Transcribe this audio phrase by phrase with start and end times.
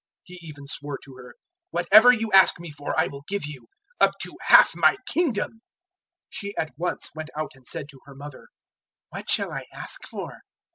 [0.03, 1.35] 006:023 He even swore to her,
[1.69, 3.67] "Whatever you ask me for I will give you,
[3.99, 5.57] up to half my kingdom." 006:024
[6.31, 8.47] She at once went out and said to her mother:
[9.11, 10.39] "What shall I ask for?"